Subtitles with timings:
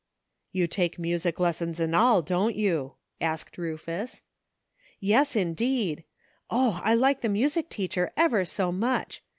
[0.51, 4.23] "You take music lessons and all, don't you?" asked Ruf us.
[4.99, 6.05] "Yes, indeed!
[6.49, 6.81] Oh!
[6.83, 9.21] I like the music teacher ever so much.